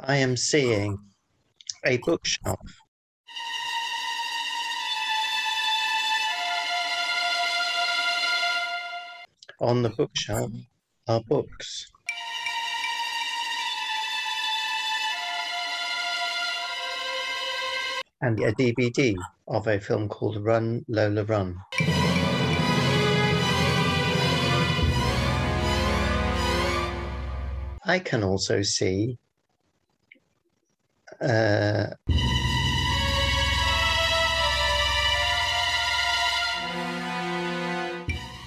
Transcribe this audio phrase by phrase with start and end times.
[0.00, 0.96] I am seeing
[1.84, 2.60] a bookshelf.
[9.60, 10.52] On the bookshelf
[11.08, 11.90] are books.
[18.20, 19.16] And a DVD
[19.48, 21.56] of a film called Run Lola Run.
[27.84, 29.18] I can also see
[31.20, 31.86] uh,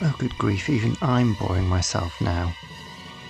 [0.03, 2.52] Oh, good grief, even I'm boring myself now.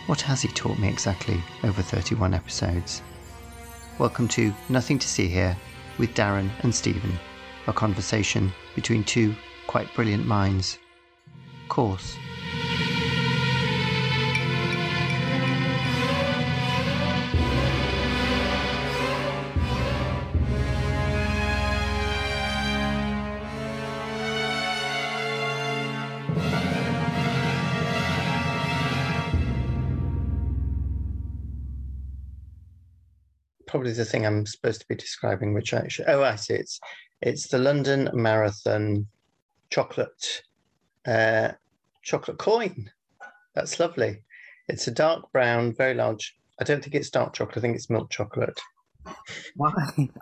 [0.06, 3.02] What has he taught me exactly over 31 episodes?
[4.00, 5.58] Welcome to Nothing to See Here
[5.98, 7.20] with Darren and Stephen,
[7.68, 9.36] a conversation between two
[9.68, 10.80] quite brilliant minds.
[11.68, 12.16] Course.
[33.72, 36.54] Probably the thing I'm supposed to be describing, which actually, oh, I see.
[36.54, 36.80] It's
[37.22, 39.08] it's the London Marathon
[39.70, 40.44] chocolate
[41.08, 41.54] uh,
[42.04, 42.92] chocolate coin.
[43.56, 44.24] That's lovely.
[44.68, 46.36] It's a dark brown, very large.
[46.60, 47.58] I don't think it's dark chocolate.
[47.58, 48.60] I think it's milk chocolate.
[49.56, 49.74] Why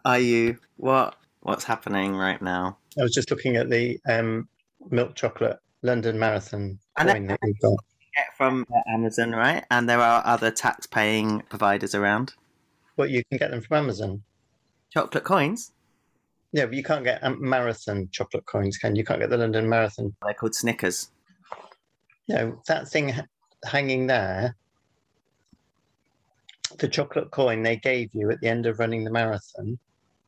[0.05, 0.57] are you?
[0.77, 2.77] What what's happening right now?
[2.97, 4.47] I was just looking at the um,
[4.89, 7.79] milk chocolate London Marathon coin that you've got.
[8.15, 9.63] Get from Amazon, right?
[9.69, 12.33] And there are other tax-paying providers around.
[12.99, 14.21] But you can get them from Amazon.
[14.93, 15.71] Chocolate coins.
[16.51, 18.99] Yeah, but you can't get um, marathon chocolate coins, can you?
[18.99, 20.13] You can't get the London Marathon.
[20.21, 21.09] They're called Snickers.
[22.27, 23.15] No, that thing
[23.63, 24.57] hanging there,
[26.77, 29.79] the chocolate coin they gave you at the end of running the marathon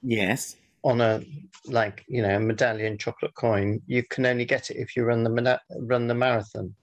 [0.02, 0.56] Yes.
[0.86, 1.22] on a
[1.66, 3.82] like you know a medallion chocolate coin.
[3.86, 6.74] You can only get it if you run the run the marathon.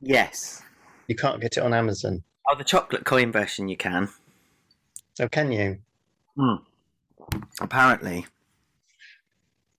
[0.00, 0.62] Yes.
[1.08, 2.22] You can't get it on Amazon.
[2.48, 4.08] Oh, the chocolate coin version you can.
[5.18, 5.78] So can you?
[6.36, 6.62] Hmm.
[7.60, 8.24] Apparently.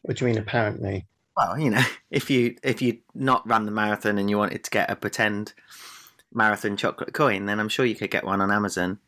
[0.01, 0.37] What do you mean?
[0.37, 1.05] Apparently,
[1.37, 4.69] Well, you know, if you if you not run the marathon and you wanted to
[4.69, 5.53] get a pretend
[6.33, 8.99] marathon chocolate coin, then I'm sure you could get one on Amazon.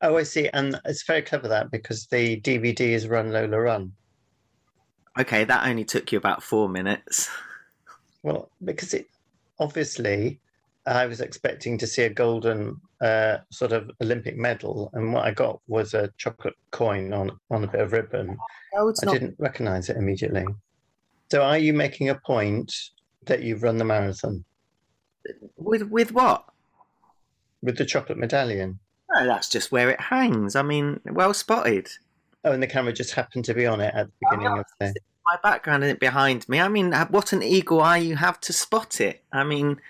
[0.00, 0.48] oh, I see.
[0.54, 3.92] And it's very clever that because the DVD is Run Lola Run.
[5.20, 7.28] Okay, that only took you about four minutes.
[8.22, 9.06] Well, because it
[9.58, 10.40] obviously,
[10.86, 15.30] I was expecting to see a golden uh, sort of Olympic medal, and what I
[15.30, 18.36] got was a chocolate coin on on a bit of ribbon.
[18.74, 20.46] No, it's I didn't recognise it immediately.
[21.30, 22.74] So, are you making a point
[23.26, 24.44] that you've run the marathon
[25.56, 26.44] With with what?
[27.62, 28.78] with the chocolate medallion?
[29.14, 30.56] No, that's just where it hangs.
[30.56, 31.88] I mean, well spotted.
[32.44, 34.94] Oh, and the camera just happened to be on it at the beginning of the.
[35.24, 36.58] My background isn't behind me.
[36.58, 39.22] I mean, what an eagle eye you have to spot it.
[39.32, 39.80] I mean,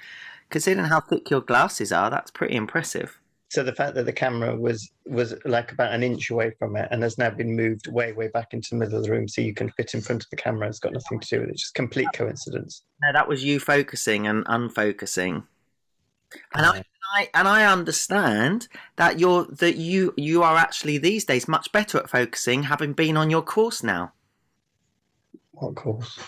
[0.53, 3.19] considering how thick your glasses are, that's pretty impressive.
[3.49, 6.89] So the fact that the camera was was like about an inch away from it
[6.91, 9.43] and has now been moved way way back into the middle of the room so
[9.43, 11.57] you can fit in front of the camera has got nothing to do with it.
[11.57, 12.85] Just complete coincidence.
[13.03, 15.45] No, that was you focusing and unfocusing.
[16.55, 21.27] And I, and I and I understand that you're that you you are actually these
[21.27, 24.15] days much better at focusing, having been on your course now.
[25.51, 26.19] What course?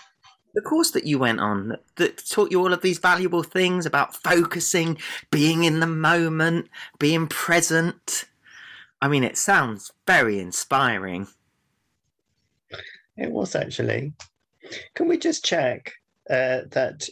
[0.55, 4.15] The course that you went on that, taught you all of these valuable things about
[4.15, 4.97] focusing,
[5.29, 8.25] being in the moment, being present.
[9.01, 11.27] I mean, it sounds very inspiring.
[13.17, 14.13] It was actually.
[14.93, 15.91] Can we just check
[16.29, 17.07] uh, that?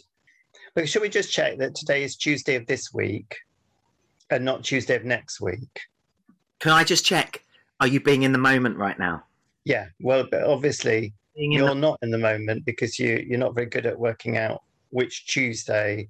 [0.75, 3.35] Well, should we just check that today is Tuesday of this week
[4.29, 5.81] and not Tuesday of next week?
[6.59, 7.43] Can I just check?
[7.81, 9.25] Are you being in the moment right now?
[9.65, 9.87] Yeah.
[9.99, 13.85] Well, but obviously you're the, not in the moment because you you're not very good
[13.85, 16.07] at working out which Tuesday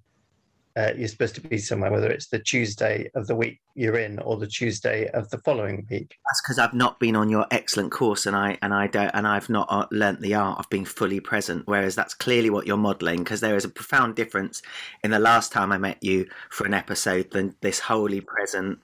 [0.76, 4.18] uh, you're supposed to be somewhere, whether it's the Tuesday of the week you're in
[4.20, 6.16] or the Tuesday of the following week.
[6.26, 9.28] that's because I've not been on your excellent course, and I and I don't, and
[9.28, 11.64] I've not uh, learnt the art of being fully present.
[11.68, 14.62] Whereas that's clearly what you're modelling, because there is a profound difference
[15.04, 18.80] in the last time I met you for an episode than this wholly present,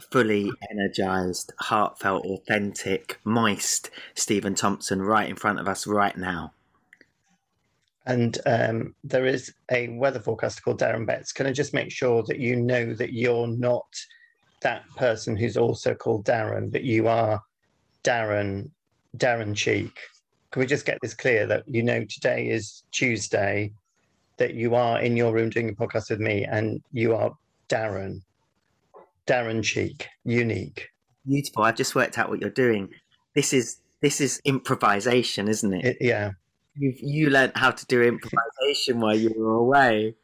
[0.00, 6.52] fully energized, heartfelt, authentic, moist Stephen Thompson right in front of us right now.
[8.06, 11.32] And um, there is a weather forecaster called Darren Betts.
[11.32, 13.86] Can I just make sure that you know that you're not
[14.60, 17.40] that person who's also called Darren, but you are
[18.02, 18.70] Darren,
[19.16, 19.98] Darren Cheek?
[20.50, 23.72] Can we just get this clear that you know today is Tuesday,
[24.36, 27.34] that you are in your room doing a podcast with me, and you are
[27.68, 28.20] Darren,
[29.26, 30.90] Darren Cheek, unique.
[31.26, 31.64] beautiful.
[31.64, 32.90] I've just worked out what you're doing.
[33.34, 35.84] This is this is improvisation, isn't it?
[35.84, 36.32] It, yeah.
[36.76, 40.14] You've you learned how to do improvisation while you were away.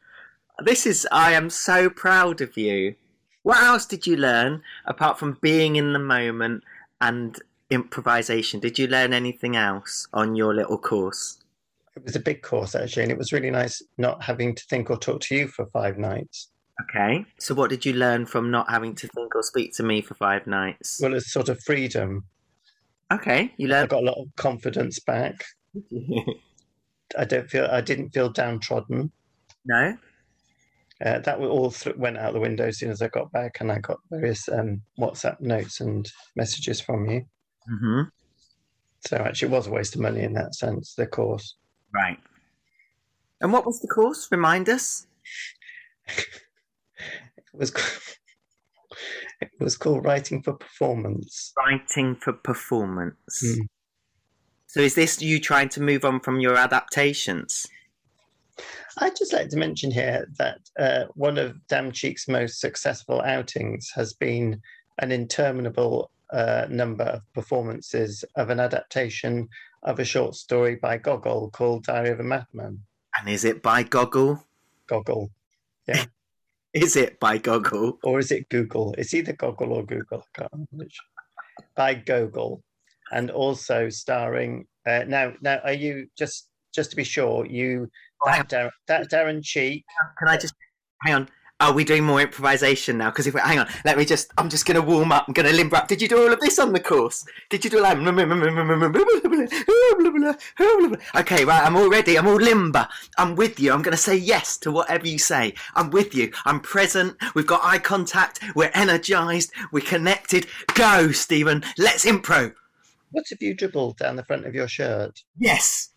[0.63, 2.95] This is I am so proud of you.
[3.43, 6.63] What else did you learn apart from being in the moment
[6.99, 7.39] and
[7.71, 8.59] improvisation?
[8.59, 11.39] Did you learn anything else on your little course?
[11.95, 14.91] It was a big course actually, and it was really nice not having to think
[14.91, 16.49] or talk to you for five nights.
[16.83, 17.25] Okay.
[17.37, 20.15] So what did you learn from not having to think or speak to me for
[20.15, 20.99] five nights?
[21.01, 22.25] Well, it's sort of freedom.
[23.11, 25.43] Okay, you I got a lot of confidence back.
[27.17, 29.11] I don't feel I didn't feel downtrodden.
[29.65, 29.97] no.
[31.03, 33.71] Uh, that all th- went out the window as soon as I got back, and
[33.71, 37.25] I got various um, WhatsApp notes and messages from you.
[37.67, 38.03] hmm
[39.05, 40.93] So actually, it was a waste of money in that sense.
[40.93, 41.55] The course.
[41.91, 42.19] Right.
[43.41, 44.27] And what was the course?
[44.31, 45.07] Remind us.
[47.37, 47.71] It was
[49.41, 51.53] it was called writing for performance.
[51.57, 53.41] Writing for performance.
[53.43, 53.67] Mm.
[54.67, 57.67] So is this you trying to move on from your adaptations?
[58.99, 63.91] I'd just like to mention here that uh, one of Dam Cheek's most successful outings
[63.95, 64.61] has been
[64.99, 69.47] an interminable uh, number of performances of an adaptation
[69.83, 72.79] of a short story by Gogol called Diary of a Madman.
[73.17, 74.45] And is it by Goggle?
[74.87, 75.31] Gogol.
[76.73, 77.99] Is it by Google?
[78.03, 78.95] Or is it Google?
[78.97, 80.23] It's either Google or Google.
[80.35, 80.97] I can't remember which.
[81.75, 82.63] By Google.
[83.11, 84.65] And also starring.
[84.87, 87.45] Uh, now, now, are you just just to be sure?
[87.45, 87.89] You
[88.25, 89.83] Oh, that, Darren, that Darren Cheek
[90.19, 90.53] Can I just
[91.01, 91.29] hang on?
[91.61, 93.11] Are we doing more improvisation now?
[93.11, 94.31] Because if we hang on, let me just.
[94.39, 95.25] I'm just going to warm up.
[95.27, 95.87] I'm going to limber up.
[95.87, 97.23] Did you do all of this on the course?
[97.51, 97.97] Did you do like?
[101.15, 101.63] Okay, right.
[101.63, 102.17] I'm all ready.
[102.17, 102.87] I'm all limber.
[103.19, 103.71] I'm with you.
[103.71, 105.53] I'm going to say yes to whatever you say.
[105.75, 106.31] I'm with you.
[106.45, 107.15] I'm present.
[107.35, 108.39] We've got eye contact.
[108.55, 109.51] We're energized.
[109.71, 110.47] We're connected.
[110.73, 111.63] Go, Stephen.
[111.77, 112.55] Let's impro.
[113.11, 115.21] What have you dribbled down the front of your shirt?
[115.37, 115.89] Yes.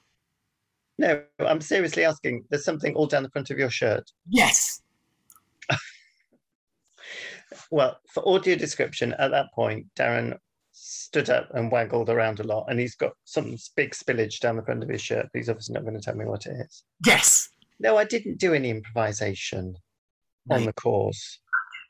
[0.99, 2.45] No, I'm seriously asking.
[2.51, 4.11] There's something all down the front of your shirt.
[4.29, 4.83] Yes.
[7.71, 10.37] Well, for audio description, at that point, Darren
[10.73, 14.63] stood up and waggled around a lot, and he's got some big spillage down the
[14.63, 15.29] front of his shirt.
[15.33, 16.85] But he's obviously not going to tell me what it is.
[17.07, 17.49] Yes.
[17.81, 19.77] No, I didn't do any improvisation
[20.47, 21.39] No, on the course.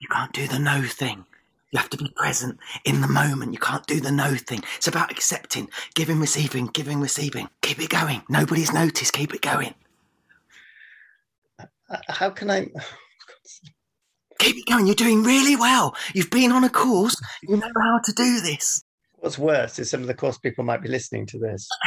[0.00, 1.24] You can't do the no thing.
[1.72, 3.52] You have to be present in the moment.
[3.52, 4.62] You can't do the no thing.
[4.76, 7.48] It's about accepting, giving, receiving, giving, receiving.
[7.62, 8.22] Keep it going.
[8.28, 9.12] Nobody's noticed.
[9.12, 9.74] Keep it going.
[12.08, 12.68] How can I?
[12.76, 13.83] Oh,
[14.44, 14.86] Keep it going.
[14.86, 15.96] You're doing really well.
[16.14, 17.20] You've been on a course.
[17.42, 18.82] You know how to do this.
[19.16, 21.68] What's worse is some of the course people might be listening to this.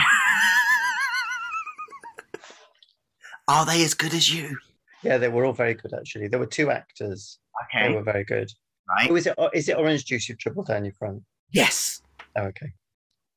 [3.48, 4.58] Are they as good as you?
[5.04, 6.28] Yeah, they were all very good actually.
[6.28, 7.40] There were two actors.
[7.66, 7.90] Okay.
[7.90, 8.52] They were very good.
[8.90, 9.10] Right.
[9.10, 9.36] Oh, is it?
[9.54, 11.24] Is it orange juice you've dribbled down your front?
[11.52, 12.02] Yes.
[12.36, 12.72] Oh, okay.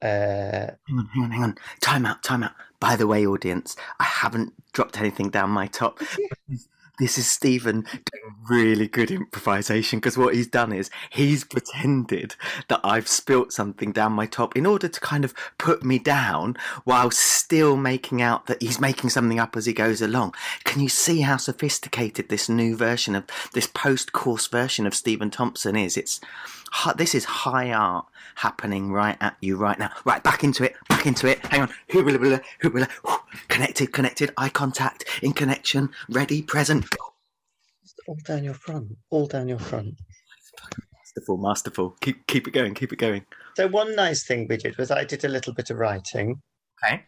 [0.03, 1.59] Uh, Hang on, hang on, hang on.
[1.81, 2.53] Time out, time out.
[2.81, 6.01] By the way, audience, I haven't dropped anything down my top.
[7.01, 12.37] This is Stephen doing really good improvisation because what he's done is he's pretended
[12.69, 16.59] that I've spilt something down my top in order to kind of put me down
[16.85, 20.35] while still making out that he's making something up as he goes along.
[20.65, 23.25] Can you see how sophisticated this new version of
[23.55, 25.97] this post course version of Stephen Thompson is?
[25.97, 26.21] It's
[26.97, 28.05] this is high art
[28.37, 29.91] happening right at you right now.
[30.05, 31.45] Right, back into it, back into it.
[31.47, 31.71] Hang on.
[33.49, 36.90] Connected, connected, eye contact, in connection, ready, present.
[38.11, 38.89] All down your front.
[39.11, 39.95] All down your front.
[40.99, 41.97] Masterful, masterful.
[42.01, 43.25] Keep keep it going, keep it going.
[43.57, 46.43] So one nice thing we did was I did a little bit of writing,
[46.85, 47.05] Okay.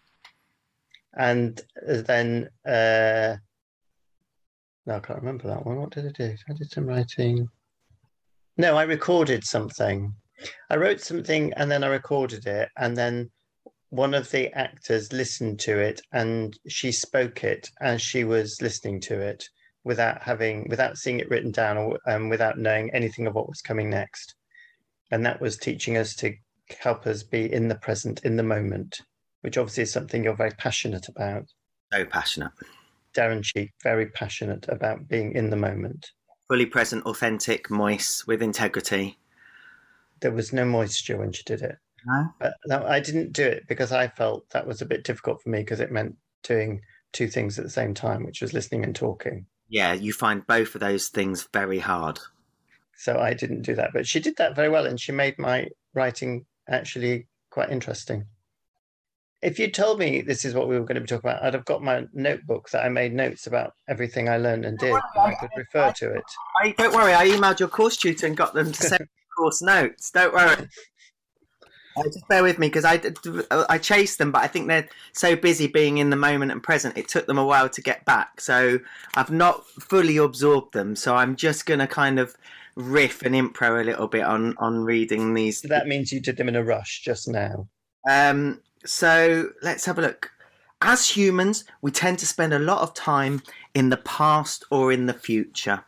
[1.15, 3.35] and then uh,
[4.87, 5.77] no, I can't remember that one.
[5.81, 6.37] What did I do?
[6.49, 7.49] I did some writing.
[8.57, 10.15] No, I recorded something.
[10.71, 13.29] I wrote something and then I recorded it, and then
[13.91, 19.01] one of the actors listened to it and she spoke it as she was listening
[19.01, 19.45] to it
[19.85, 23.61] without having without seeing it written down or um, without knowing anything of what was
[23.61, 24.35] coming next
[25.11, 26.33] and that was teaching us to
[26.81, 29.01] help us be in the present in the moment
[29.43, 31.45] which obviously is something you're very passionate about
[31.93, 32.53] So passionate.
[33.15, 36.11] darren cheek very passionate about being in the moment
[36.49, 39.17] Fully present, authentic, moist, with integrity.
[40.21, 42.29] there was no moisture when she did it No?
[42.39, 45.49] but no, i didn't do it because i felt that was a bit difficult for
[45.51, 46.81] me because it meant doing
[47.13, 50.75] two things at the same time which was listening and talking Yeah, you find both
[50.75, 52.21] of those things very hard.
[52.95, 53.93] so I didn't do that.
[53.95, 58.27] But she did that very well, and she made my writing actually quite interesting.
[59.41, 61.55] If you told me this is what we were going to be talking about, I'd
[61.55, 65.03] have got my notebook that I made notes about everything I learned and did, and
[65.17, 66.25] I could refer to it.
[66.63, 70.11] I, don't worry, I emailed your course tutor and got them to send course notes.
[70.11, 70.69] Don't worry.
[71.97, 73.01] Uh, just bear with me because I,
[73.69, 76.97] I chased them, but I think they're so busy being in the moment and present.
[76.97, 78.79] It took them a while to get back, so
[79.15, 80.97] I've not fully absorbed them.
[80.97, 82.37] So I'm just going to kind of
[82.75, 85.61] riff and impro a little bit on on reading these.
[85.61, 87.69] So that means you did them in a rush just now.
[88.09, 90.31] Um, so let's have a look.
[90.81, 93.43] As humans, we tend to spend a lot of time
[93.75, 95.85] in the past or in the future.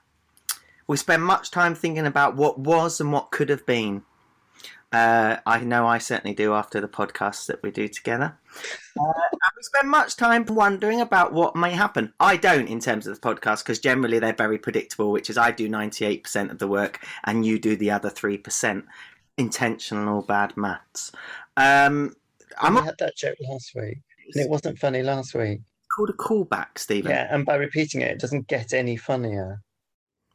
[0.86, 4.02] We spend much time thinking about what was and what could have been.
[4.94, 8.38] Uh, I know I certainly do after the podcasts that we do together.
[8.96, 12.12] Uh, and we spend much time wondering about what may happen.
[12.20, 15.50] I don't in terms of the podcast because generally they're very predictable, which is I
[15.50, 18.84] do 98% of the work and you do the other 3%.
[19.36, 21.10] Intentional bad maths.
[21.56, 22.14] Um,
[22.60, 23.98] I'm had that joke last week
[24.32, 25.58] and it wasn't funny last week.
[25.92, 27.10] Called a callback, Stephen.
[27.10, 29.60] Yeah, and by repeating it, it doesn't get any funnier.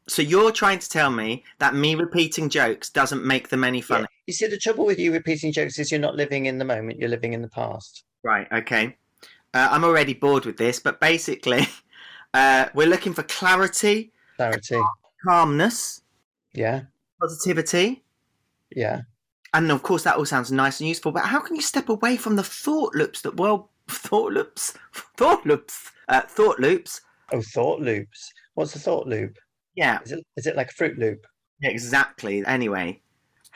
[0.10, 4.08] So you're trying to tell me that me repeating jokes doesn't make them any funny?
[4.30, 7.00] You see, the trouble with you repeating jokes is you're not living in the moment;
[7.00, 8.04] you're living in the past.
[8.22, 8.48] Right.
[8.52, 8.96] Okay.
[9.56, 11.68] Uh, I'm already bored with this, but basically,
[12.36, 14.80] uh, we're looking for clarity, clarity,
[15.26, 16.04] calmness,
[16.54, 16.82] yeah,
[17.20, 18.04] positivity,
[18.70, 19.02] yeah,
[19.56, 21.12] and of course that all sounds nice and useful.
[21.12, 24.78] But how can you step away from the thought loops that well, thought loops,
[25.18, 27.02] thought loops, uh, thought loops?
[27.34, 28.32] Oh, thought loops.
[28.54, 29.40] What's a thought loop?
[29.74, 29.98] Yeah.
[30.06, 31.26] Is it, is it like a Fruit Loop?
[31.64, 32.46] Exactly.
[32.46, 33.02] Anyway,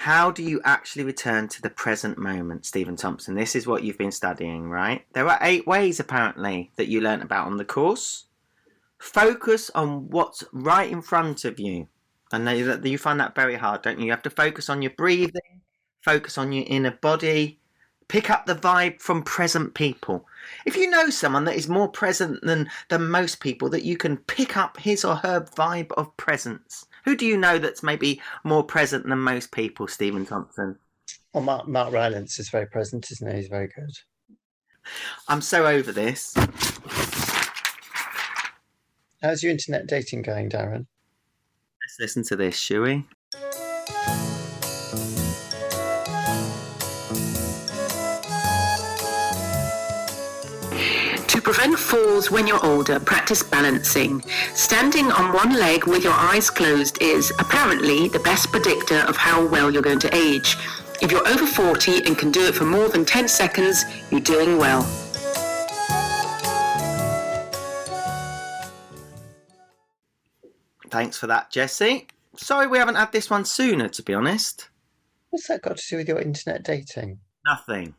[0.04, 3.36] how do you actually return to the present moment, Stephen Thompson?
[3.36, 5.06] This is what you've been studying, right?
[5.14, 8.26] There are eight ways, apparently, that you learnt about on the course.
[8.98, 11.88] Focus on what's right in front of you.
[12.32, 14.08] That you find that very hard, don't you?
[14.08, 15.62] You have to focus on your breathing,
[16.02, 17.62] focus on your inner body,
[18.10, 20.28] pick up the vibe from present people.
[20.66, 24.18] If you know someone that is more present than, than most people, that you can
[24.18, 26.88] pick up his or her vibe of presence.
[27.06, 30.78] Who do you know that's maybe more present than most people, Stephen Thompson?
[31.34, 33.38] Well, Mark, Mark Rylance is very present, isn't he?
[33.38, 33.92] He's very good.
[35.28, 36.34] I'm so over this.
[39.22, 40.86] How's your internet dating going, Darren?
[41.82, 43.06] Let's listen to this, shall we?
[51.94, 54.20] Falls when you're older, practice balancing.
[54.56, 59.46] Standing on one leg with your eyes closed is apparently the best predictor of how
[59.46, 60.58] well you're going to age.
[61.04, 64.58] If you're over 40 and can do it for more than 10 seconds, you're doing
[64.58, 64.82] well.
[70.90, 72.08] Thanks for that, Jesse.
[72.36, 74.70] Sorry we haven't had this one sooner, to be honest.
[75.30, 77.20] What's that got to do with your internet dating?
[77.46, 77.94] Nothing.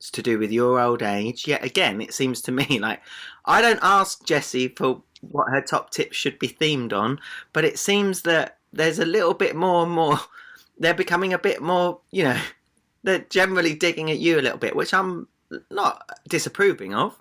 [0.00, 1.46] It's to do with your old age.
[1.46, 3.02] Yet again, it seems to me like
[3.44, 7.20] I don't ask Jessie for what her top tips should be themed on,
[7.52, 10.18] but it seems that there's a little bit more and more.
[10.78, 12.40] They're becoming a bit more, you know,
[13.02, 15.28] they're generally digging at you a little bit, which I'm
[15.70, 17.20] not disapproving of.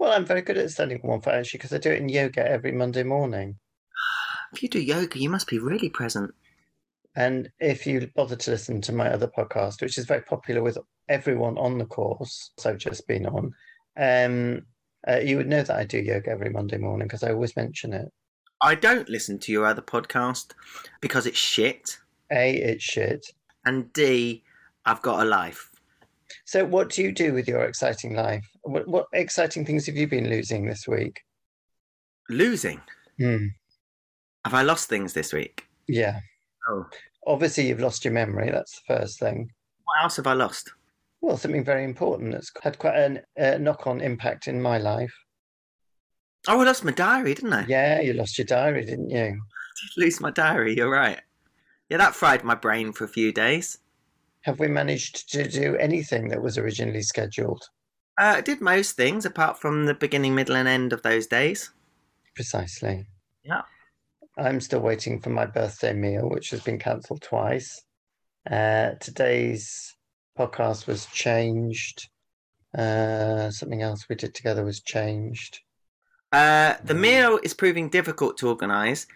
[0.00, 2.44] Well, I'm very good at standing one foot actually because I do it in yoga
[2.44, 3.58] every Monday morning.
[4.52, 6.34] If you do yoga, you must be really present.
[7.18, 10.78] And if you bother to listen to my other podcast, which is very popular with
[11.08, 13.52] everyone on the course I've just been on,
[13.96, 14.62] um,
[15.08, 17.92] uh, you would know that I do yoga every Monday morning because I always mention
[17.92, 18.08] it.
[18.62, 20.52] I don't listen to your other podcast
[21.00, 21.98] because it's shit.
[22.30, 23.26] A, it's shit.
[23.64, 24.44] And D,
[24.86, 25.72] I've got a life.
[26.44, 28.48] So, what do you do with your exciting life?
[28.62, 31.20] What, what exciting things have you been losing this week?
[32.28, 32.80] Losing?
[33.18, 33.46] Hmm.
[34.44, 35.66] Have I lost things this week?
[35.88, 36.20] Yeah.
[36.68, 36.86] Oh.
[37.26, 38.50] Obviously, you've lost your memory.
[38.50, 39.50] That's the first thing.
[39.84, 40.70] What else have I lost?
[41.20, 45.12] Well, something very important that's had quite a uh, knock on impact in my life.
[46.46, 47.66] Oh, I lost my diary, didn't I?
[47.66, 49.18] Yeah, you lost your diary, didn't you?
[49.18, 51.20] I did lose my diary, you're right.
[51.88, 53.78] Yeah, that fried my brain for a few days.
[54.42, 57.64] Have we managed to do anything that was originally scheduled?
[58.20, 61.70] Uh, I did most things apart from the beginning, middle, and end of those days.
[62.34, 63.06] Precisely.
[63.42, 63.62] Yeah.
[64.38, 67.82] I'm still waiting for my birthday meal, which has been cancelled twice.
[68.48, 69.96] Uh, today's
[70.38, 72.08] podcast was changed.
[72.76, 75.60] Uh, something else we did together was changed.
[76.30, 79.06] Uh, the meal is proving difficult to organise.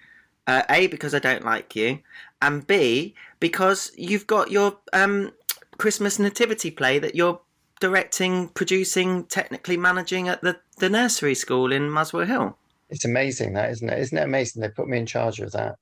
[0.48, 2.00] Uh, a because I don't like you,
[2.40, 5.30] and B because you've got your um,
[5.78, 7.40] Christmas nativity play that you're
[7.78, 12.56] directing, producing, technically managing at the, the nursery school in Muswell Hill.
[12.92, 13.98] It's amazing that, isn't it?
[13.98, 15.76] Isn't it amazing they put me in charge of that?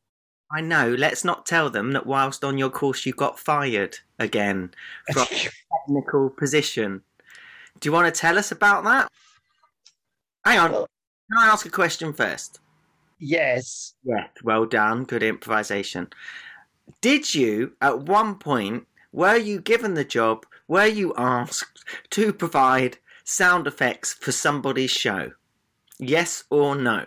[0.53, 0.95] I know.
[0.97, 4.71] Let's not tell them that whilst on your course you got fired again
[5.13, 7.03] from technical position.
[7.81, 9.09] Do you want to tell us about that?
[10.45, 10.71] Hang on.
[10.71, 10.89] Well,
[11.33, 12.61] Can I ask a question first?
[13.19, 13.95] Yes.
[14.05, 14.29] Yeah.
[14.45, 15.03] Well done.
[15.03, 16.11] Good improvisation.
[17.01, 22.99] Did you, at one point, were you given the job, were you asked to provide
[23.25, 25.33] sound effects for somebody's show?
[26.01, 27.07] Yes or no?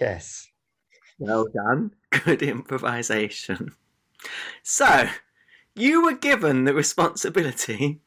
[0.00, 0.48] Yes.
[1.18, 1.90] Well done.
[2.24, 3.74] Good improvisation.
[4.62, 5.08] So,
[5.74, 8.00] you were given the responsibility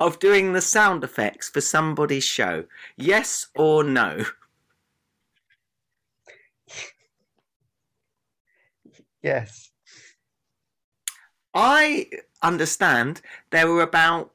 [0.00, 2.64] of doing the sound effects for somebody's show.
[2.96, 4.24] Yes or no?
[9.22, 9.70] Yes.
[11.54, 12.10] I
[12.42, 14.33] understand there were about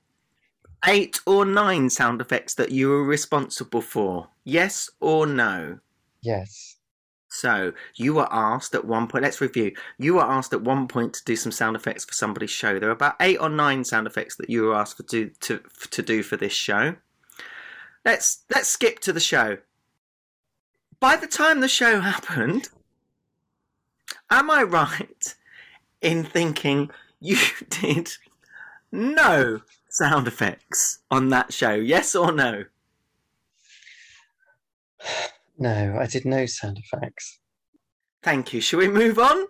[0.87, 4.29] eight or nine sound effects that you were responsible for.
[4.43, 5.79] Yes or no?
[6.21, 6.77] Yes.
[7.29, 9.23] So you were asked at one point.
[9.23, 9.73] Let's review.
[9.97, 12.79] You were asked at one point to do some sound effects for somebody's show.
[12.79, 15.61] There were about eight or nine sound effects that you were asked to do to
[15.91, 16.95] to do for this show.
[18.03, 19.57] Let's let's skip to the show.
[20.99, 22.69] By the time the show happened,
[24.31, 25.35] am I right
[26.01, 27.37] in thinking you
[27.69, 28.11] did
[28.91, 31.73] no sound effects on that show?
[31.73, 32.65] Yes or no?
[35.61, 37.37] No, I did no sound effects.
[38.23, 38.61] Thank you.
[38.61, 39.45] Shall we move on?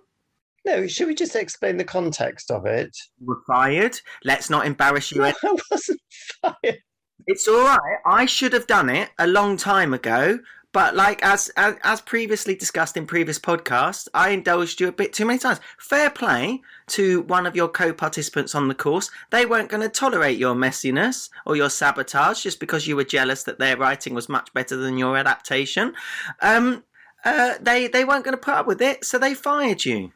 [0.66, 2.98] No, should we just explain the context of it?
[3.20, 4.00] You were fired.
[4.24, 5.22] Let's not embarrass you.
[5.22, 6.02] No, I wasn't
[6.42, 6.80] fired.
[7.28, 8.00] It's all right.
[8.08, 10.40] I should have done it a long time ago.
[10.80, 15.12] But like as, as as previously discussed in previous podcasts, I indulged you a bit
[15.12, 15.60] too many times.
[15.78, 19.12] Fair play to one of your co-participants on the course.
[19.30, 23.44] They weren't going to tolerate your messiness or your sabotage just because you were jealous
[23.44, 25.96] that their writing was much better than your adaptation.
[26.42, 26.86] Um,
[27.26, 30.14] uh, they they weren't going to put up with it, so they fired you.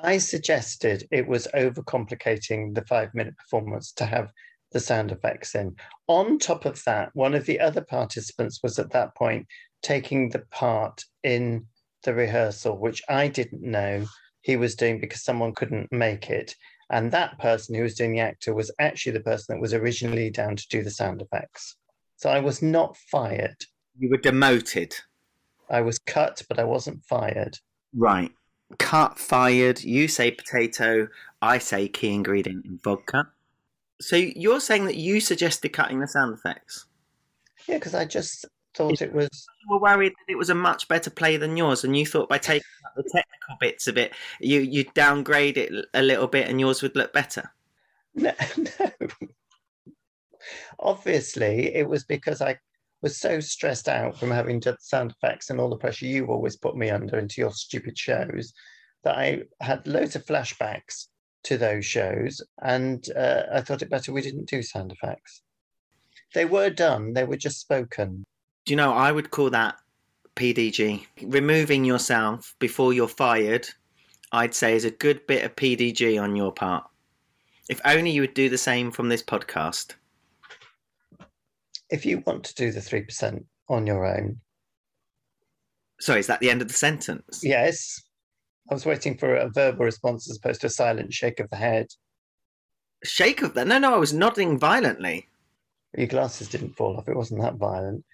[0.00, 4.30] I suggested it was overcomplicating the five minute performance to have
[4.70, 5.74] the sound effects in.
[6.06, 9.46] On top of that, one of the other participants was at that point
[9.82, 11.66] taking the part in
[12.04, 14.06] the rehearsal, which I didn't know
[14.40, 16.54] he was doing because someone couldn't make it.
[16.90, 20.30] And that person who was doing the actor was actually the person that was originally
[20.30, 21.76] down to do the sound effects.
[22.16, 23.56] So I was not fired.
[23.98, 24.94] You were demoted.
[25.70, 27.58] I was cut, but I wasn't fired.
[27.94, 28.32] Right.
[28.78, 29.82] Cut, fired.
[29.82, 31.08] You say potato.
[31.42, 33.28] I say key ingredient in vodka.
[34.00, 36.86] So you're saying that you suggested cutting the sound effects?
[37.66, 39.46] Yeah, because I just thought it was.
[39.68, 42.38] Were worried that it was a much better play than yours, and you thought by
[42.38, 46.58] taking out the technical bits of it, you you downgrade it a little bit, and
[46.58, 47.50] yours would look better.
[48.14, 48.90] No, no.
[50.80, 52.58] Obviously, it was because I
[53.02, 56.56] was so stressed out from having done sound effects and all the pressure you always
[56.56, 58.52] put me under into your stupid shows
[59.04, 61.08] that I had loads of flashbacks
[61.44, 65.42] to those shows, and uh, I thought it better we didn't do sound effects.
[66.34, 68.24] They were done; they were just spoken.
[68.68, 68.92] Do you know?
[68.92, 69.76] I would call that
[70.36, 71.06] PDG.
[71.22, 73.66] Removing yourself before you're fired,
[74.30, 76.84] I'd say, is a good bit of PDG on your part.
[77.70, 79.94] If only you would do the same from this podcast.
[81.88, 84.38] If you want to do the three percent on your own,
[85.98, 87.40] Sorry, is that the end of the sentence?
[87.42, 88.02] yes.
[88.70, 91.56] I was waiting for a verbal response as opposed to a silent shake of the
[91.56, 91.86] head.
[93.02, 93.64] Shake of the?
[93.64, 95.26] No, no, I was nodding violently.
[95.96, 97.08] Your glasses didn't fall off.
[97.08, 98.04] It wasn't that violent.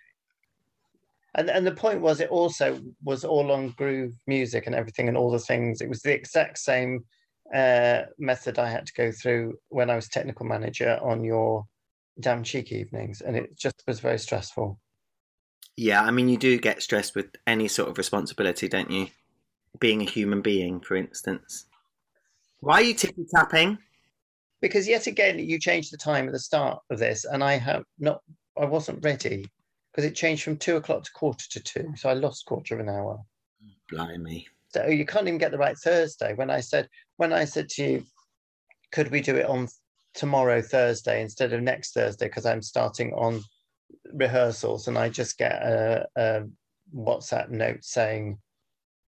[1.37, 5.17] And and the point was, it also was all on groove music and everything and
[5.17, 5.81] all the things.
[5.81, 7.05] It was the exact same
[7.53, 11.65] uh, method I had to go through when I was technical manager on your
[12.21, 14.79] damn cheek evenings, and it just was very stressful.
[15.77, 19.09] Yeah, I mean, you do get stressed with any sort of responsibility, don't you?
[19.81, 21.67] Being a human being, for instance.
[22.61, 23.79] Why are you tippy tapping?
[24.61, 27.83] Because yet again, you changed the time at the start of this, and I have
[27.99, 28.21] not.
[28.57, 29.47] I wasn't ready
[29.95, 32.81] because it changed from two o'clock to quarter to two, so I lost quarter of
[32.81, 33.21] an hour.
[33.91, 34.49] Blimey.
[34.71, 36.35] So you can't even get the right Thursday.
[36.35, 38.05] When I said when I said to you,
[38.91, 39.69] could we do it on
[40.15, 43.43] tomorrow Thursday instead of next Thursday because I'm starting on
[44.13, 46.43] rehearsals, and I just get a, a
[46.95, 48.39] WhatsApp note saying,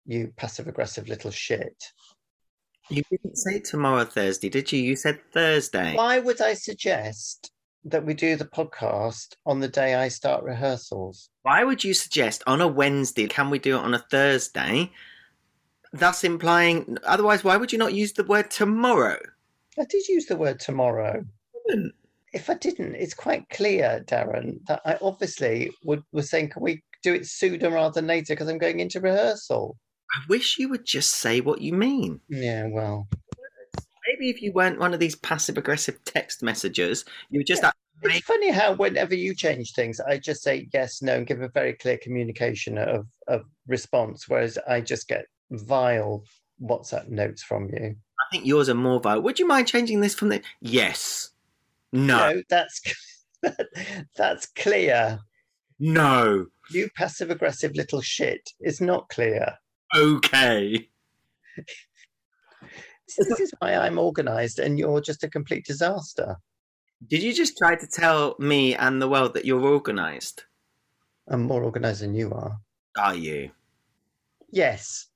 [0.05, 1.75] "You passive aggressive little shit."
[2.89, 4.79] You didn't say tomorrow Thursday, did you?
[4.79, 5.95] You said Thursday.
[5.95, 7.51] Why would I suggest
[7.89, 11.29] that we do the podcast on the day I start rehearsals?
[11.43, 14.91] Why would you suggest on a Wednesday, can we do it on a Thursday?
[15.93, 19.17] Thus implying, otherwise, why would you not use the word tomorrow?
[19.79, 21.23] I did use the word tomorrow.
[22.33, 26.83] If I didn't, it's quite clear, Darren, that I obviously would was saying, can we
[27.03, 29.77] do it sooner rather than later because I'm going into rehearsal.
[30.13, 32.19] I wish you would just say what you mean.
[32.29, 33.07] Yeah, well,
[34.17, 37.71] Maybe if you weren't one of these passive aggressive text messengers, you would just Yeah.
[38.01, 41.49] it's funny how whenever you change things, I just say yes, no, and give a
[41.49, 46.23] very clear communication of of response, whereas I just get vile
[46.59, 47.95] WhatsApp notes from you.
[48.19, 49.21] I think yours are more vile.
[49.21, 50.41] Would you mind changing this from the?
[50.61, 51.29] Yes.
[51.91, 52.17] No.
[52.31, 52.81] No, that's
[54.15, 55.19] that's clear.
[55.77, 56.47] No.
[56.71, 59.59] You passive aggressive little shit is not clear.
[59.95, 60.89] Okay.
[63.15, 66.37] This is why I'm organised and you're just a complete disaster.
[67.07, 70.45] Did you just try to tell me and the world that you're organised?
[71.29, 72.59] I'm more organised than you are.
[72.97, 73.51] Are you?
[74.51, 75.07] Yes.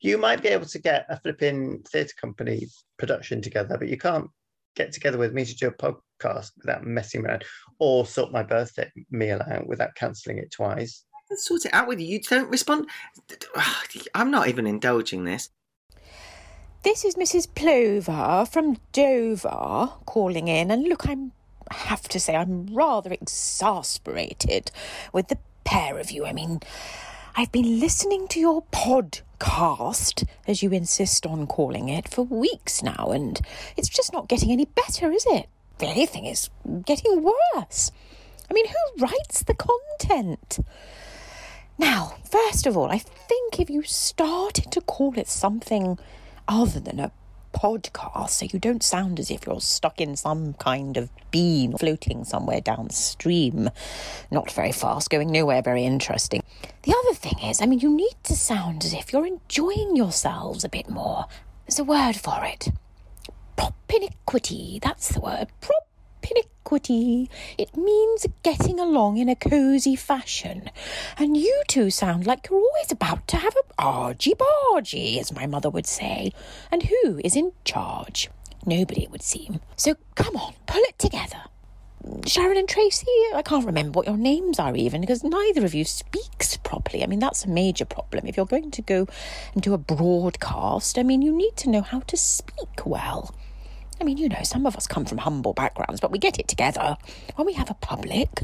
[0.00, 2.66] You might be able to get a flipping theatre company
[2.98, 4.30] production together, but you can't
[4.76, 7.44] get together with me to do a podcast without messing around
[7.78, 11.04] or sort my birthday meal out without cancelling it twice.
[11.28, 12.06] Let's sort it out with you.
[12.06, 12.88] You don't respond.
[14.14, 15.50] I'm not even indulging this.
[16.84, 17.48] This is Mrs.
[17.56, 21.32] Plover from Dover calling in, and look, I'm
[21.68, 24.70] I have to say I'm rather exasperated
[25.12, 26.24] with the pair of you.
[26.24, 26.60] I mean,
[27.34, 33.10] I've been listening to your podcast, as you insist on calling it, for weeks now,
[33.10, 33.40] and
[33.76, 35.48] it's just not getting any better, is it?
[35.80, 36.48] If anything, is
[36.86, 37.90] getting worse.
[38.48, 40.60] I mean, who writes the content?
[41.76, 45.98] Now, first of all, I think if you started to call it something
[46.48, 47.12] other than a
[47.54, 52.24] podcast so you don't sound as if you're stuck in some kind of beam floating
[52.24, 53.70] somewhere downstream.
[54.30, 56.42] Not very fast, going nowhere very interesting.
[56.82, 60.64] The other thing is, I mean, you need to sound as if you're enjoying yourselves
[60.64, 61.26] a bit more.
[61.66, 62.68] There's a word for it.
[63.56, 65.48] Propinquity, that's the word.
[66.20, 67.30] Propinquity.
[67.56, 70.70] It means getting along in a cosy fashion.
[71.16, 75.46] And you two sound like you're always about to have a argy bargy, as my
[75.46, 76.32] mother would say.
[76.70, 78.28] And who is in charge?
[78.66, 79.60] Nobody, it would seem.
[79.76, 81.44] So come on, pull it together.
[82.26, 85.84] Sharon and Tracy, I can't remember what your names are even because neither of you
[85.84, 87.02] speaks properly.
[87.02, 88.26] I mean, that's a major problem.
[88.26, 89.06] If you're going to go
[89.54, 93.34] and do a broadcast, I mean, you need to know how to speak well.
[94.00, 96.48] I mean, you know, some of us come from humble backgrounds, but we get it
[96.48, 96.96] together
[97.36, 98.42] when we have a public.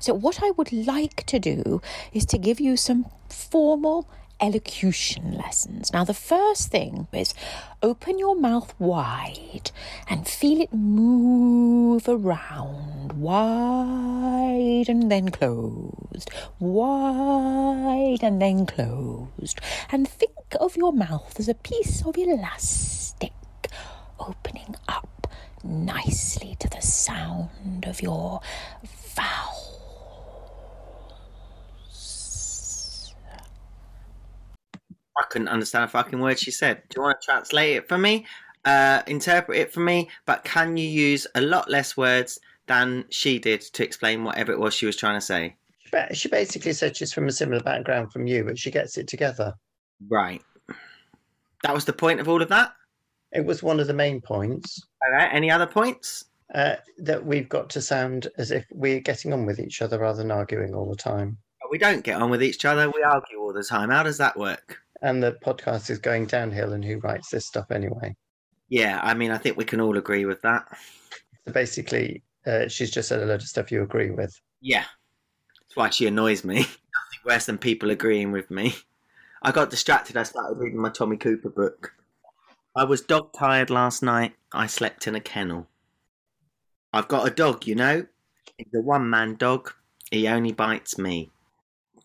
[0.00, 1.82] So, what I would like to do
[2.12, 4.08] is to give you some formal
[4.40, 5.92] elocution lessons.
[5.92, 7.34] Now, the first thing is
[7.82, 9.70] open your mouth wide
[10.08, 19.60] and feel it move around, wide and then closed, wide and then closed.
[19.90, 23.01] And think of your mouth as a piece of elastic
[24.26, 25.26] opening up
[25.64, 28.40] nicely to the sound of your
[29.14, 29.68] vowels.
[35.16, 36.82] I couldn't understand a fucking word she said.
[36.88, 38.26] Do you want to translate it for me?
[38.64, 40.08] Uh, interpret it for me?
[40.26, 44.58] But can you use a lot less words than she did to explain whatever it
[44.58, 45.56] was she was trying to say?
[46.12, 49.54] She basically said she's from a similar background from you, but she gets it together.
[50.08, 50.40] Right.
[51.62, 52.72] That was the point of all of that?
[53.32, 55.30] It was one of the main points All right.
[55.32, 56.24] Any other points?
[56.54, 60.18] uh, that we've got to sound as if we're getting on with each other rather
[60.18, 61.38] than arguing all the time.
[61.70, 62.90] We don't get on with each other.
[62.90, 63.88] We argue all the time.
[63.88, 64.78] How does that work?
[65.00, 68.14] And the podcast is going downhill, and who writes this stuff anyway?
[68.68, 70.66] Yeah, I mean, I think we can all agree with that.
[71.46, 74.38] So basically, uh, she's just said a load of stuff you agree with.
[74.60, 74.84] Yeah.
[75.60, 76.56] That's why she annoys me.
[76.56, 76.76] Nothing
[77.24, 78.74] worse than people agreeing with me.
[79.42, 80.18] I got distracted.
[80.18, 81.94] I started reading my Tommy Cooper book.
[82.74, 84.34] I was dog tired last night.
[84.52, 85.68] I slept in a kennel.
[86.92, 88.06] I've got a dog, you know.
[88.56, 89.72] He's a one man dog.
[90.10, 91.30] He only bites me.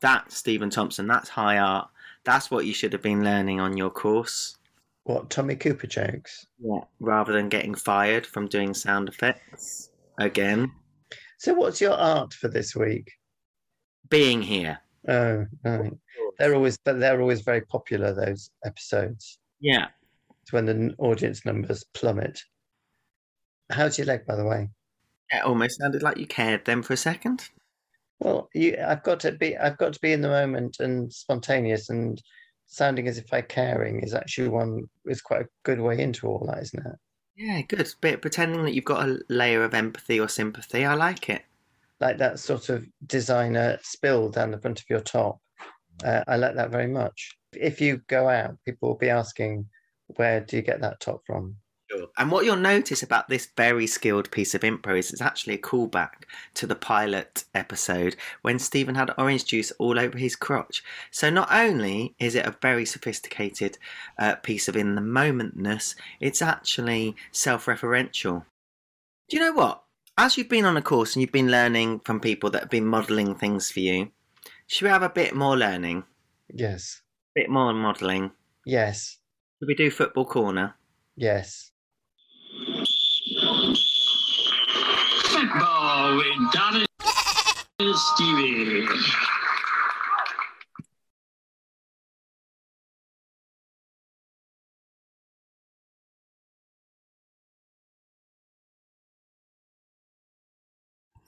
[0.01, 1.89] That, Stephen Thompson, that's high art.
[2.25, 4.58] That's what you should have been learning on your course.
[5.03, 6.47] What Tommy Cooper jokes?
[6.60, 6.82] Yeah.
[6.99, 10.71] Rather than getting fired from doing sound effects again.
[11.38, 13.13] So, what's your art for this week?
[14.10, 14.80] Being here.
[15.08, 15.93] Oh, right.
[16.38, 18.13] They're always, but they're always very popular.
[18.13, 19.39] Those episodes.
[19.62, 19.88] Yeah.
[20.47, 22.39] It's when the audience numbers plummet.
[23.69, 24.69] How's your leg, by the way?
[25.29, 27.49] It almost sounded like you cared then for a second.
[28.19, 31.89] Well, you, I've got to be, I've got to be in the moment and spontaneous,
[31.89, 32.23] and
[32.65, 36.47] sounding as if I'm caring is actually one is quite a good way into all
[36.47, 36.95] that, isn't it?
[37.36, 37.93] Yeah, good.
[37.99, 40.86] Bit pretending that you've got a layer of empathy or sympathy.
[40.86, 41.41] I like it.
[41.99, 45.41] Like that sort of designer spill down the front of your top.
[46.05, 47.38] Uh, I like that very much.
[47.51, 49.65] If you go out, people will be asking,
[50.15, 51.58] "Where do you get that top from?"
[51.89, 52.08] Sure.
[52.17, 55.58] And what you'll notice about this very skilled piece of improv is it's actually a
[55.58, 56.24] callback
[56.56, 60.84] to the pilot episode when Stephen had orange juice all over his crotch.
[61.12, 63.78] So not only is it a very sophisticated
[64.20, 68.43] uh, piece of in the momentness, it's actually self-referential.
[69.30, 69.84] Do you know what?
[70.17, 72.88] As you've been on a course and you've been learning from people that have been
[72.88, 74.12] modelling things for you,
[74.65, 76.04] should we have a bit more learning?
[76.54, 77.02] Yes.
[77.38, 78.32] A bit more modelling.
[78.65, 79.20] Yes.
[79.60, 80.76] Should we do football corner?
[81.15, 81.72] Yes.
[85.26, 86.86] Football with Donny
[87.80, 88.88] and Stevie.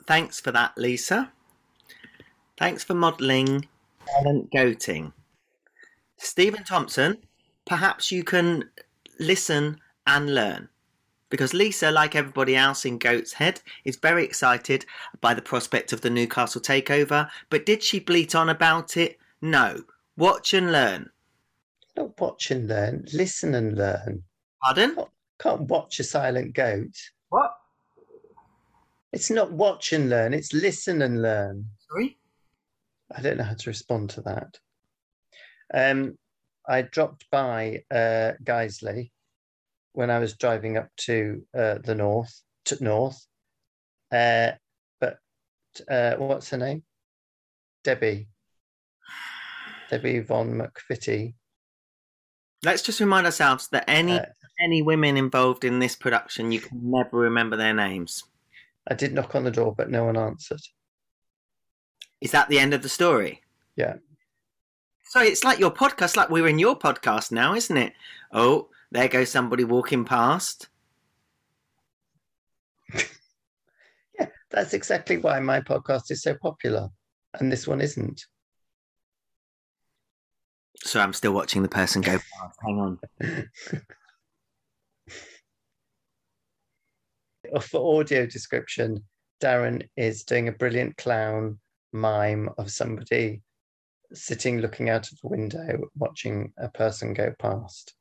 [0.06, 1.32] Thanks for that, Lisa.
[2.58, 3.68] Thanks for modelling
[4.06, 5.14] talent goating.
[6.18, 7.18] Stephen Thompson,
[7.70, 8.68] perhaps you can
[9.20, 10.68] listen and learn.
[11.30, 14.86] Because Lisa, like everybody else in Goat's Head, is very excited
[15.22, 17.30] by the prospect of the Newcastle takeover.
[17.52, 19.20] But did she bleat on about it?
[19.40, 19.84] No.
[20.18, 21.12] Watch and learn.
[21.96, 23.06] Not watch and learn.
[23.14, 24.24] Listen and learn.
[24.64, 24.98] Pardon?
[25.40, 26.96] Can't watch a silent goat.
[27.30, 27.54] What?
[29.14, 30.34] It's not watch and learn.
[30.34, 31.66] It's listen and learn.
[31.88, 32.18] Sorry?
[33.16, 34.58] I don't know how to respond to that.
[35.72, 36.18] Um,
[36.68, 39.12] I dropped by uh, Guiseley
[39.94, 43.26] when I was driving up to uh, the north, to north.
[44.12, 44.52] Uh,
[45.00, 45.18] but
[45.90, 46.84] uh, what's her name?
[47.84, 48.28] Debbie.
[49.90, 51.34] Debbie von McFitty.
[52.64, 54.26] Let's just remind ourselves that any Uh,
[54.62, 58.26] any women involved in this production, you can never remember their names.
[58.86, 60.60] I did knock on the door, but no one answered.
[62.20, 63.42] Is that the end of the story?
[63.78, 63.96] Yeah.
[65.10, 67.94] So it's like your podcast, like we're in your podcast now, isn't it?
[68.32, 70.70] Oh, there goes somebody walking past.
[74.20, 76.90] Yeah, that's exactly why my podcast is so popular,
[77.40, 78.26] and this one isn't.
[80.84, 82.60] So I'm still watching the person go past.
[82.62, 83.00] Hang on.
[87.62, 89.04] For audio description,
[89.42, 91.58] Darren is doing a brilliant clown
[91.94, 93.42] mime of somebody
[94.14, 97.94] sitting looking out of the window watching a person go past.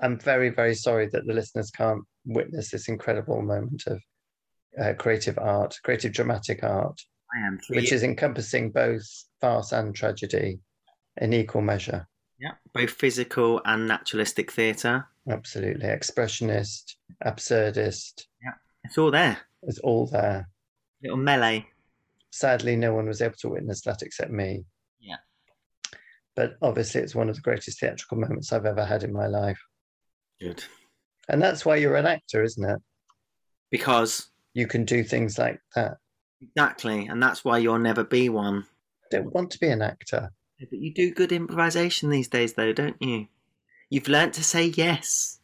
[0.00, 4.00] I'm very, very sorry that the listeners can't witness this incredible moment of
[4.80, 7.00] uh, creative art, creative dramatic art,
[7.34, 9.06] I am three which is encompassing both
[9.40, 10.60] farce and tragedy
[11.20, 12.06] in equal measure.
[12.40, 15.06] yeah, both physical and naturalistic theatre.
[15.28, 15.86] Absolutely.
[15.88, 18.52] Expressionist, absurdist, Yeah,
[18.84, 19.38] It's all there.
[19.62, 20.48] it's all there.
[21.02, 21.66] Little melee.
[22.30, 24.64] Sadly, no one was able to witness that except me.
[26.36, 29.60] But obviously, it's one of the greatest theatrical moments I've ever had in my life.
[30.40, 30.64] Good.
[31.28, 32.80] And that's why you're an actor, isn't it?
[33.70, 35.98] Because You can do things like that.
[36.40, 38.64] exactly, and that's why you'll never be one.
[39.04, 40.30] I don't want to be an actor.
[40.58, 43.26] Yeah, But you do good improvisation these days, though, don't you?
[43.90, 45.38] You've learnt to say yes.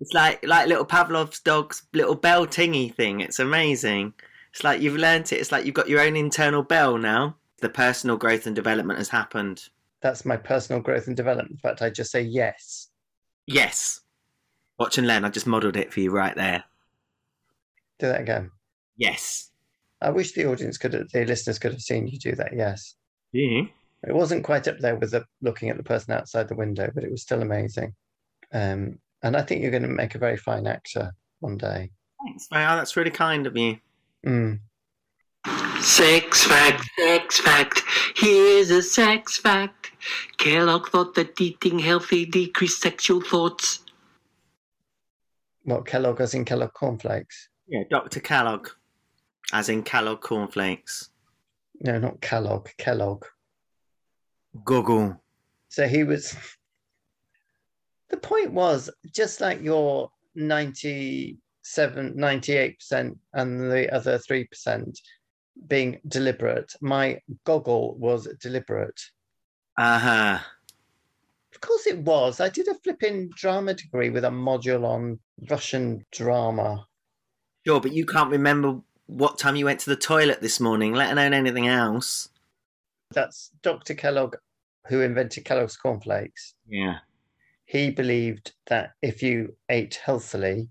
[0.00, 3.20] It's like like little Pavlov's dog's little bell tingy thing.
[3.20, 4.14] It's amazing.
[4.52, 5.36] It's like you've learnt it.
[5.40, 7.36] It's like you've got your own internal bell now.
[7.60, 9.68] The personal growth and development has happened.
[10.00, 11.52] That's my personal growth and development.
[11.52, 12.88] In fact, I just say yes.
[13.46, 14.00] Yes.
[14.78, 15.24] Watch and learn.
[15.24, 16.64] I just modelled it for you right there.
[17.98, 18.50] Do that again.
[18.96, 19.50] Yes.
[20.00, 22.52] I wish the audience could, have, the listeners could have seen you do that.
[22.54, 22.94] Yes.
[23.32, 23.62] Yeah.
[24.06, 27.02] It wasn't quite up there with the looking at the person outside the window, but
[27.02, 27.94] it was still amazing.
[28.52, 31.90] Um, and I think you're going to make a very fine actor one day.
[32.24, 32.46] Thanks.
[32.52, 33.78] Wow, that's really kind of you.
[34.24, 34.60] Mm.
[35.80, 37.82] Sex fact, sex fact.
[38.16, 39.90] Here's a sex fact.
[40.36, 43.84] Kellogg thought that eating healthy decreased sexual thoughts.
[45.62, 47.48] What Kellogg as in Kellogg cornflakes?
[47.68, 48.20] Yeah, Dr.
[48.20, 48.68] Kellogg.
[49.52, 51.10] As in Kellogg cornflakes.
[51.80, 52.68] No, not Kellogg.
[52.76, 53.24] Kellogg.
[54.64, 55.20] Google.
[55.68, 56.36] So he was.
[58.10, 64.98] The point was just like your 97, 98% and the other 3%
[65.66, 66.74] being deliberate.
[66.80, 69.00] My goggle was deliberate.
[69.76, 70.38] Uh huh.
[71.52, 72.40] Of course it was.
[72.40, 75.18] I did a flipping drama degree with a module on
[75.50, 76.86] Russian drama.
[77.66, 81.12] Sure, but you can't remember what time you went to the toilet this morning, let
[81.12, 82.28] alone anything else.
[83.12, 83.94] That's Dr.
[83.94, 84.36] Kellogg,
[84.86, 86.54] who invented Kellogg's cornflakes.
[86.68, 86.98] Yeah.
[87.64, 90.68] He believed that if you ate healthily,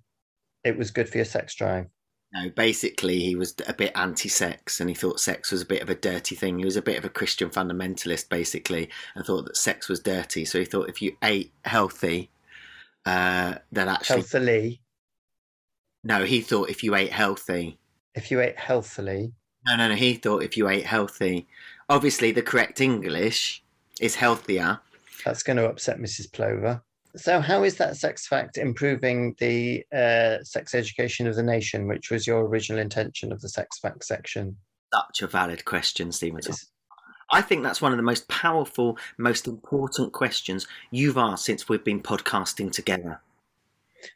[0.64, 1.88] it was good for your sex drive.
[2.34, 5.82] No, basically, he was a bit anti sex and he thought sex was a bit
[5.82, 6.60] of a dirty thing.
[6.60, 10.44] He was a bit of a Christian fundamentalist, basically, and thought that sex was dirty.
[10.44, 12.30] So he thought if you ate healthy,
[13.06, 14.18] uh, that actually.
[14.18, 14.82] Healthily,
[16.04, 17.80] No, he thought if you ate healthy.
[18.14, 19.32] if you ate healthily,
[19.66, 19.96] No, no, no.
[19.96, 21.48] He thought if you ate healthy.
[21.90, 23.64] Obviously, the correct English
[24.02, 24.82] is healthier.
[25.24, 26.32] that's going to upset Mrs.
[26.32, 26.82] Plover.
[27.18, 32.12] So, how is that sex fact improving the uh, sex education of the nation, which
[32.12, 34.56] was your original intention of the sex fact section?
[34.94, 36.42] Such a valid question, Stephen.
[37.32, 41.84] I think that's one of the most powerful, most important questions you've asked since we've
[41.84, 43.20] been podcasting together.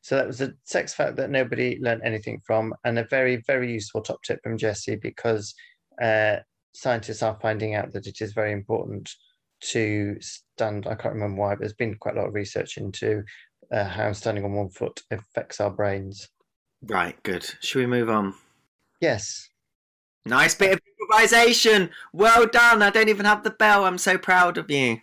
[0.02, 3.74] So that was a sex fact that nobody learned anything from, and a very, very
[3.74, 5.54] useful top tip from Jesse because
[6.02, 6.38] uh,
[6.74, 9.14] scientists are finding out that it is very important
[9.62, 10.88] to stand.
[10.88, 13.24] I can't remember why, but there's been quite a lot of research into
[13.72, 16.30] uh, how standing on one foot affects our brains.
[16.84, 17.46] Right, good.
[17.62, 18.34] Should we move on?
[19.00, 19.50] Yes.
[20.26, 21.90] Nice bit of improvisation.
[22.14, 22.82] Well done.
[22.82, 23.86] I don't even have the bell.
[23.86, 25.00] I'm so proud of you.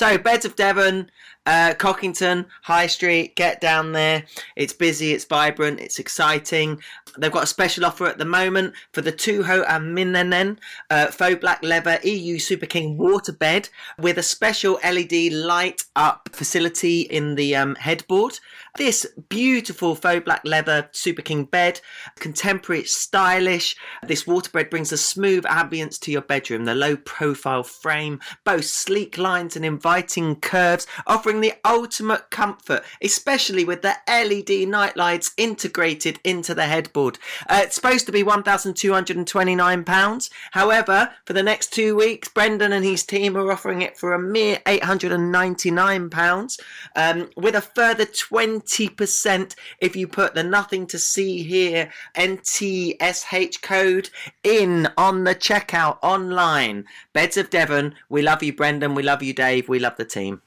[0.00, 1.10] So, Beds of Devon,
[1.50, 4.22] uh, Cockington, High Street, get down there.
[4.54, 6.80] It's busy, it's vibrant, it's exciting.
[7.18, 10.58] They've got a special offer at the moment for the Tuho and Minenen
[10.90, 17.00] uh, faux black leather EU Super King waterbed with a special LED light up facility
[17.00, 18.38] in the um, headboard.
[18.76, 21.80] This beautiful faux black leather Super King bed,
[22.16, 23.76] contemporary, stylish.
[24.06, 26.64] This waterbed brings a smooth ambience to your bedroom.
[26.64, 33.64] The low profile frame boasts sleek lines and inviting curves, offering the ultimate comfort, especially
[33.64, 37.18] with the LED nightlights integrated into the headboard.
[37.48, 40.30] Uh, it's supposed to be £1,229.
[40.52, 44.18] However, for the next two weeks, Brendan and his team are offering it for a
[44.18, 46.60] mere £899
[46.96, 54.10] um, with a further 20% if you put the nothing to see here NTSH code
[54.42, 56.84] in on the checkout online.
[57.12, 58.94] Beds of Devon, we love you, Brendan.
[58.94, 59.68] We love you, Dave.
[59.68, 60.42] We love the team.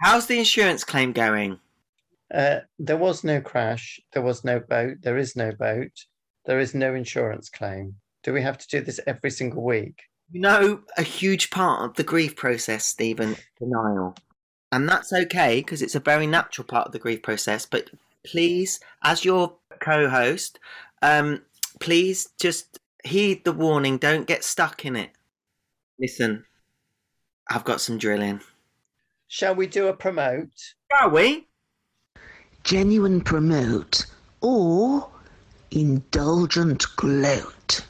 [0.00, 1.58] How's the insurance claim going?
[2.32, 4.00] Uh, there was no crash.
[4.12, 4.98] There was no boat.
[5.02, 5.92] There is no boat.
[6.44, 7.96] There is no insurance claim.
[8.22, 10.02] Do we have to do this every single week?
[10.32, 14.16] You know, a huge part of the grief process, Stephen, denial.
[14.72, 17.64] And that's okay because it's a very natural part of the grief process.
[17.64, 17.90] But
[18.24, 20.58] please, as your co host,
[21.02, 21.42] um,
[21.78, 23.98] please just heed the warning.
[23.98, 25.10] Don't get stuck in it.
[25.98, 26.44] Listen,
[27.48, 28.40] I've got some drilling.
[29.28, 30.50] Shall we do a promote?
[30.92, 31.46] Shall we?
[32.66, 34.06] genuine promote,
[34.40, 35.08] or
[35.70, 37.86] indulgent gloat.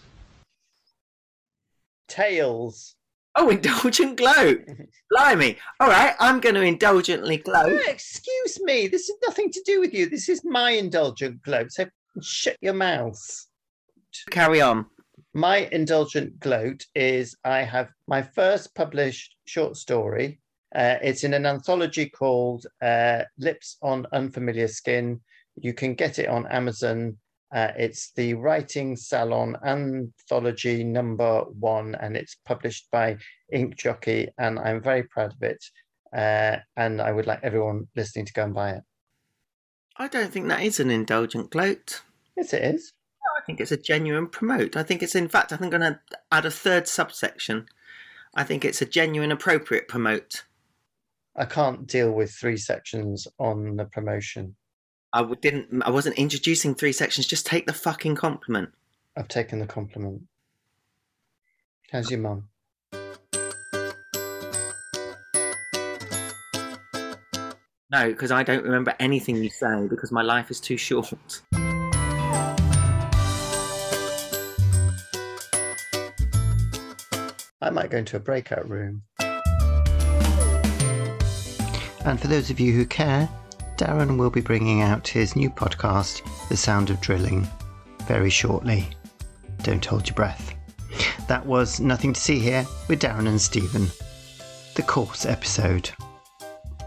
[2.08, 2.94] Tails.
[3.36, 4.60] Oh, indulgent gloat.
[5.10, 5.56] Blimey.
[5.80, 7.70] All right, I'm going to indulgently gloat.
[7.70, 8.86] Oh, excuse me.
[8.86, 10.10] This has nothing to do with you.
[10.10, 11.72] This is my indulgent gloat.
[11.72, 11.86] So
[12.20, 13.18] shut your mouth.
[14.30, 14.84] Carry on.
[15.32, 20.38] My indulgent gloat is I have my first published short story.
[20.76, 25.20] Uh, it's in an anthology called uh, Lips on Unfamiliar Skin.
[25.56, 27.16] You can get it on Amazon.
[27.54, 33.16] Uh, it's the Writing Salon Anthology number one, and it's published by
[33.50, 35.64] Ink Jockey, and I'm very proud of it.
[36.14, 38.82] Uh, and I would like everyone listening to go and buy it.
[39.96, 42.02] I don't think that is an indulgent gloat.
[42.36, 42.92] Yes, it is.
[43.14, 44.76] No, I think it's a genuine promote.
[44.76, 47.66] I think it's, in fact, I think I'm going to add a third subsection.
[48.34, 50.44] I think it's a genuine appropriate promote.
[51.38, 54.56] I can't deal with three sections on the promotion.
[55.12, 55.82] I didn't.
[55.82, 57.26] I wasn't introducing three sections.
[57.26, 58.70] Just take the fucking compliment.
[59.16, 60.22] I've taken the compliment.
[61.92, 62.48] How's your mum?
[67.92, 71.42] No, because I don't remember anything you say because my life is too short.
[77.60, 79.02] I might go into a breakout room.
[82.06, 83.28] And for those of you who care,
[83.76, 87.48] Darren will be bringing out his new podcast, The Sound of Drilling,
[88.04, 88.88] very shortly.
[89.64, 90.54] Don't hold your breath.
[91.26, 93.88] That was Nothing to See Here with Darren and Stephen,
[94.76, 95.90] the course episode.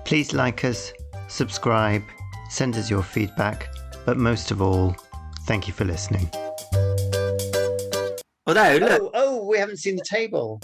[0.06, 0.94] Please like us,
[1.28, 2.04] subscribe,
[2.50, 3.68] send us your feedback,
[4.06, 4.96] but most of all,
[5.46, 6.30] thank you for listening.
[8.48, 10.62] Although, look, Oh, oh, we haven't seen the table.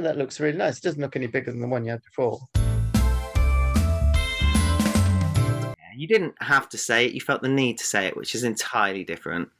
[0.00, 0.78] That looks really nice.
[0.78, 2.40] It doesn't look any bigger than the one you had before.
[6.00, 7.12] you didn't have to say it.
[7.12, 9.50] You felt the need to say it, which is entirely different.